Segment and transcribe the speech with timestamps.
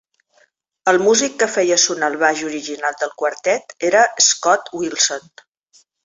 [0.91, 5.29] El músic que feia sonar el baix original del quartet era Scott Wilson.